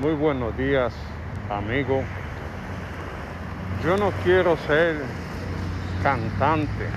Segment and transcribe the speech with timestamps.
[0.00, 0.92] Muy buenos días,
[1.48, 2.02] amigo.
[3.84, 4.96] Yo no quiero ser
[6.02, 6.88] cantante,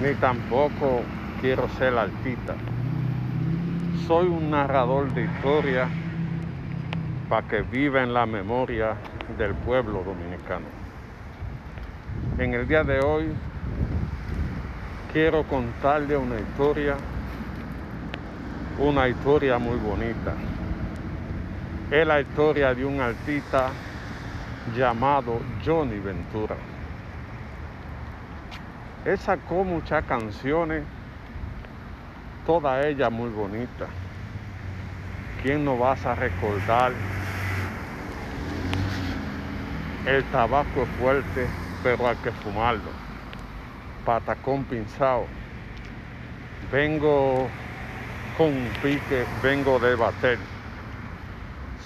[0.00, 1.00] ni tampoco
[1.40, 2.54] quiero ser artista.
[4.06, 5.88] Soy un narrador de historia
[7.28, 8.94] para que viva en la memoria
[9.36, 10.66] del pueblo dominicano.
[12.38, 13.32] En el día de hoy
[15.12, 16.94] quiero contarle una historia,
[18.78, 20.32] una historia muy bonita.
[21.92, 23.68] Es la historia de un artista
[24.74, 26.56] llamado Johnny Ventura.
[29.04, 30.84] Él sacó muchas canciones,
[32.46, 33.90] todas ellas muy bonitas.
[35.42, 36.92] ¿Quién no vas a recordar?
[40.06, 41.46] El tabaco es fuerte,
[41.82, 42.90] pero hay que fumarlo.
[44.06, 45.26] Patacón pinzado.
[46.72, 47.50] Vengo
[48.38, 50.38] con un pique, vengo de bater.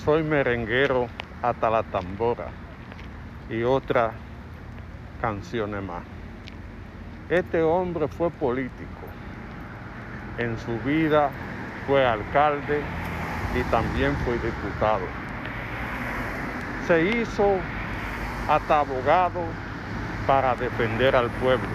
[0.07, 1.09] Soy merenguero
[1.43, 2.47] hasta la tambora
[3.51, 4.15] y otras
[5.21, 6.05] canciones más.
[7.29, 9.05] Este hombre fue político.
[10.39, 11.29] En su vida
[11.89, 12.83] fue alcalde
[13.59, 15.03] y también fue diputado.
[16.87, 17.57] Se hizo
[18.49, 19.41] hasta abogado
[20.25, 21.67] para defender al pueblo,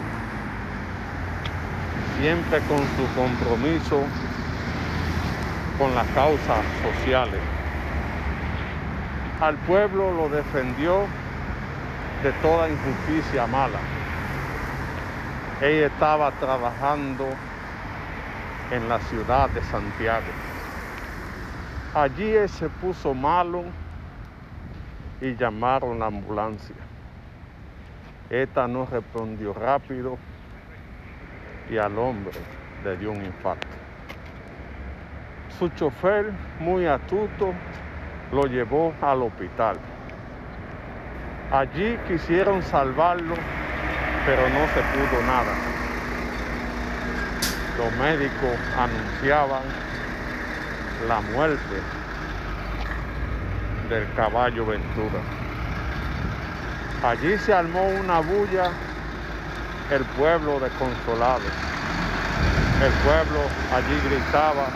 [2.18, 4.02] siempre con su compromiso
[5.78, 7.42] con las causas sociales.
[9.42, 11.08] Al pueblo lo defendió
[12.22, 13.80] de toda injusticia mala.
[15.60, 17.28] Ella estaba trabajando
[18.70, 20.28] en la ciudad de Santiago.
[21.96, 23.64] Allí él se puso malo
[25.22, 26.76] y llamaron la ambulancia.
[28.30, 30.20] Esta no respondió rápido
[31.68, 32.38] y al hombre
[32.84, 33.68] le dio un infarto.
[35.58, 37.56] Su chofer, muy astuto,
[38.32, 39.78] lo llevó al hospital.
[41.52, 43.36] Allí quisieron salvarlo,
[44.26, 45.54] pero no se pudo nada.
[47.78, 49.64] Los médicos anunciaban
[51.08, 51.82] la muerte
[53.90, 55.20] del caballo Ventura.
[57.04, 58.72] Allí se armó una bulla
[59.92, 61.44] el pueblo desconsolado.
[62.82, 63.42] El pueblo
[63.76, 64.68] allí gritaba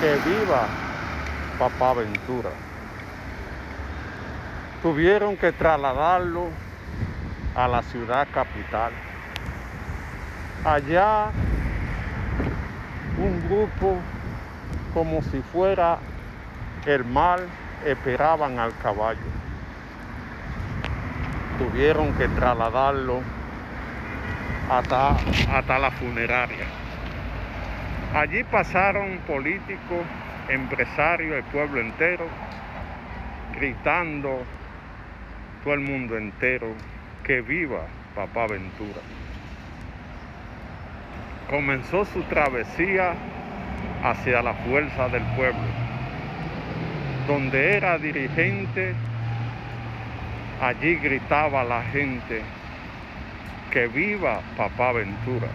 [0.00, 0.87] que viva
[1.58, 2.50] papá Ventura.
[4.82, 6.48] Tuvieron que trasladarlo
[7.54, 8.92] a la ciudad capital.
[10.64, 11.30] Allá
[13.18, 13.96] un grupo
[14.94, 15.98] como si fuera
[16.86, 17.40] el mal
[17.84, 19.18] esperaban al caballo.
[21.58, 23.20] Tuvieron que trasladarlo
[24.70, 25.16] hasta,
[25.52, 26.66] hasta la funeraria.
[28.14, 30.04] Allí pasaron políticos,
[30.48, 32.26] empresarios, el pueblo entero,
[33.54, 34.42] gritando
[35.62, 36.68] todo el mundo entero
[37.24, 39.00] que viva papá Ventura.
[41.50, 43.14] Comenzó su travesía
[44.02, 45.88] hacia la fuerza del pueblo
[47.28, 48.94] donde era dirigente,
[50.62, 52.40] allí gritaba la gente,
[53.70, 55.48] que viva papá Ventura.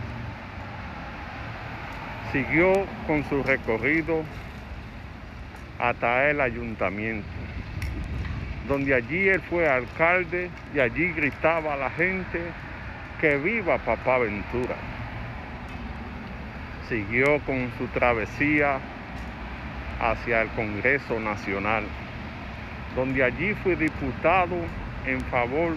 [2.31, 4.23] Siguió con su recorrido
[5.83, 7.27] hasta el ayuntamiento,
[8.69, 12.39] donde allí él fue alcalde y allí gritaba a la gente,
[13.19, 14.75] que viva papá Ventura.
[16.87, 18.79] Siguió con su travesía
[19.99, 21.83] hacia el Congreso Nacional,
[22.95, 24.55] donde allí fui diputado
[25.05, 25.75] en favor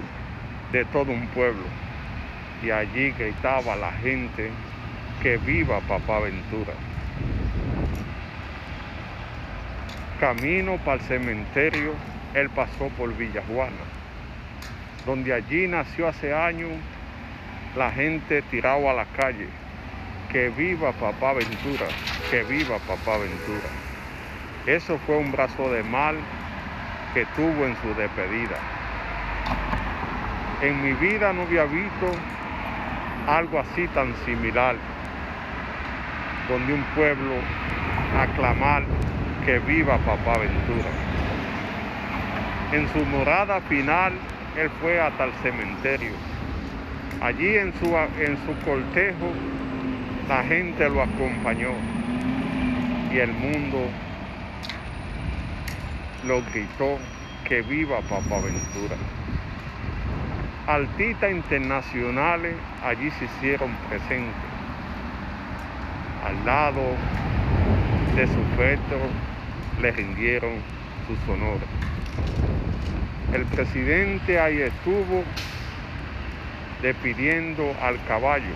[0.71, 1.65] de todo un pueblo.
[2.63, 4.51] Y allí gritaba la gente
[5.21, 6.73] que viva Papá Ventura.
[10.21, 11.93] Camino para el cementerio,
[12.33, 13.85] él pasó por Villajuana,
[15.05, 16.71] donde allí nació hace años
[17.77, 19.47] la gente tirado a la calle.
[20.33, 21.87] Que viva Papá Ventura,
[22.31, 23.69] que viva Papá Ventura.
[24.67, 26.17] Eso fue un brazo de mal
[27.15, 28.57] que tuvo en su despedida.
[30.63, 32.11] En mi vida no había visto
[33.29, 34.77] algo así tan similar,
[36.49, 37.35] donde un pueblo
[38.19, 38.83] aclamar
[39.47, 40.91] que viva Papá Ventura.
[42.73, 44.13] En su morada final,
[44.59, 46.11] él fue hasta el cementerio.
[47.23, 49.31] Allí en su, en su cortejo,
[50.29, 51.71] la gente lo acompañó
[53.13, 53.87] y el mundo
[56.27, 56.99] lo gritó
[57.45, 58.97] que viva Papá Ventura.
[60.67, 64.35] Artistas internacionales allí se hicieron presentes.
[66.27, 66.83] Al lado
[68.17, 68.99] de su feto
[69.81, 70.55] le rindieron
[71.07, 71.69] sus honores.
[73.33, 75.25] El presidente ahí estuvo
[76.83, 78.55] despidiendo al caballo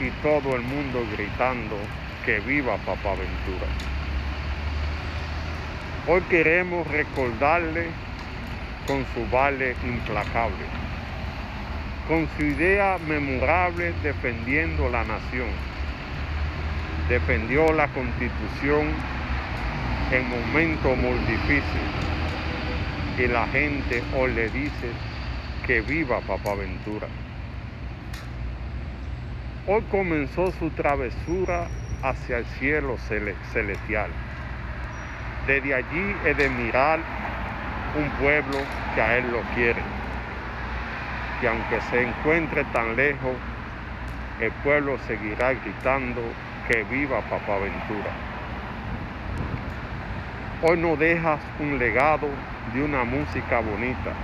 [0.00, 1.76] y todo el mundo gritando
[2.24, 3.66] que viva Papá Ventura.
[6.06, 7.86] Hoy queremos recordarle
[8.86, 10.64] con su vale implacable,
[12.08, 15.48] con su idea memorable defendiendo la nación.
[17.08, 18.88] Defendió la constitución
[20.14, 21.64] en momentos muy difíciles
[23.18, 24.90] y la gente hoy le dice
[25.66, 27.08] que viva Papá Ventura.
[29.66, 31.66] Hoy comenzó su travesura
[32.02, 32.96] hacia el cielo
[33.52, 34.10] celestial.
[35.48, 37.00] Desde allí he de mirar
[37.98, 38.58] un pueblo
[38.94, 39.82] que a él lo quiere,
[41.40, 43.34] que aunque se encuentre tan lejos,
[44.40, 46.20] el pueblo seguirá gritando
[46.68, 48.33] que viva Papá Ventura.
[50.66, 52.26] Hoy no dejas un legado
[52.72, 54.14] de una música bonita,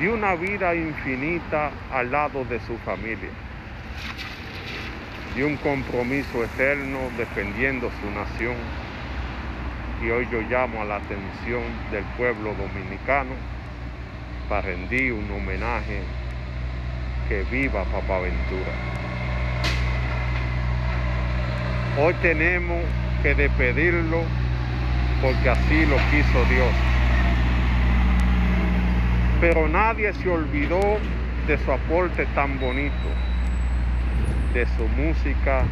[0.00, 3.30] de una vida infinita al lado de su familia,
[5.36, 8.56] de un compromiso eterno defendiendo su nación.
[10.04, 11.62] Y hoy yo llamo a la atención
[11.92, 13.36] del pueblo dominicano
[14.48, 16.00] para rendir un homenaje
[17.28, 18.72] que viva Papá Ventura.
[22.00, 22.82] Hoy tenemos
[23.22, 24.24] que despedirlo
[25.24, 26.94] porque así lo quiso Dios
[29.40, 30.98] pero nadie se olvidó
[31.46, 33.08] de su aporte tan bonito,
[34.54, 35.64] de su música,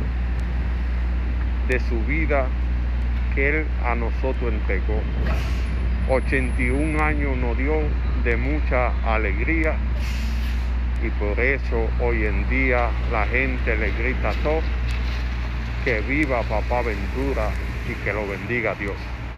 [1.69, 2.49] de su vida
[3.35, 5.01] que Él a nosotros entregó.
[6.11, 7.81] 81 años nos dio
[8.25, 9.75] de mucha alegría
[11.03, 14.65] y por eso hoy en día la gente le grita a todos
[15.85, 17.49] que viva papá Ventura
[17.89, 18.97] y que lo bendiga Dios.